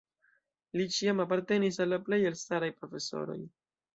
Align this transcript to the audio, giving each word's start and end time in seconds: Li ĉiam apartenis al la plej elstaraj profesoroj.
Li 0.79 0.85
ĉiam 0.95 1.21
apartenis 1.25 1.77
al 1.85 1.93
la 1.95 2.01
plej 2.09 2.21
elstaraj 2.31 2.73
profesoroj. 2.79 3.39